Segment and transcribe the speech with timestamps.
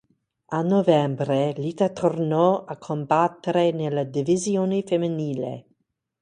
[0.47, 5.65] A novembre, Lita tornò a combattere nella divisione femminile.